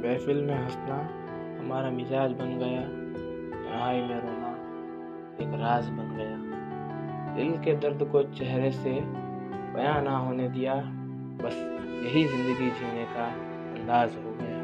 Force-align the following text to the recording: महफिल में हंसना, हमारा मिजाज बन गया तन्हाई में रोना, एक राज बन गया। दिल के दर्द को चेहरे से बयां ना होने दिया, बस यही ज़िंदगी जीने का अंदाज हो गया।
महफिल 0.00 0.42
में 0.42 0.54
हंसना, 0.54 0.96
हमारा 1.60 1.90
मिजाज 1.90 2.32
बन 2.32 2.58
गया 2.58 2.80
तन्हाई 2.80 4.00
में 4.00 4.20
रोना, 4.20 4.52
एक 5.40 5.60
राज 5.60 5.88
बन 5.88 6.14
गया। 6.16 6.36
दिल 7.34 7.52
के 7.64 7.76
दर्द 7.76 8.08
को 8.12 8.22
चेहरे 8.22 8.70
से 8.70 8.90
बयां 9.74 10.02
ना 10.02 10.16
होने 10.18 10.48
दिया, 10.48 10.74
बस 11.42 11.56
यही 12.04 12.24
ज़िंदगी 12.24 12.70
जीने 12.70 13.04
का 13.04 13.26
अंदाज 13.74 14.16
हो 14.16 14.32
गया। 14.40 14.59